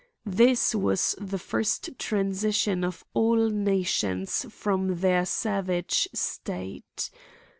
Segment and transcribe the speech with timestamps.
[0.25, 7.11] This was the first transition of all nations from their savage state.